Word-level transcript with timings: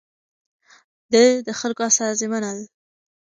ده 1.11 1.23
د 1.47 1.49
خلکو 1.59 1.81
استازي 1.89 2.27
منل. 2.33 2.59